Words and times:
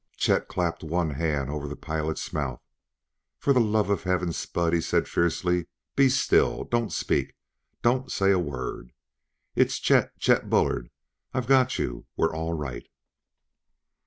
Chet 0.17 0.47
clapped 0.47 0.83
one 0.83 1.11
hand 1.11 1.51
over 1.51 1.67
the 1.67 1.75
pilot's 1.75 2.33
mouth. 2.33 2.59
"For 3.37 3.53
the 3.53 3.59
love 3.59 3.91
of 3.91 4.01
heaven, 4.01 4.33
Spud," 4.33 4.73
he 4.73 4.81
said 4.81 5.07
fiercely, 5.07 5.67
"be 5.95 6.09
still! 6.09 6.63
Don't 6.63 6.91
speak 6.91 7.35
don't 7.83 8.11
say 8.11 8.31
a 8.31 8.39
word! 8.39 8.93
It's 9.53 9.77
Chet 9.77 10.17
Chet 10.17 10.49
Bullard! 10.49 10.89
I've 11.35 11.45
got 11.45 11.77
you, 11.77 12.07
we're 12.17 12.33
all 12.33 12.53
right!" 12.53 12.87